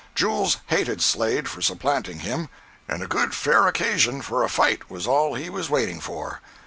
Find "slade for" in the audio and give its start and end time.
0.99-1.61